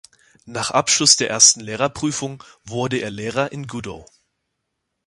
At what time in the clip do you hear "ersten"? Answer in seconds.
1.29-1.59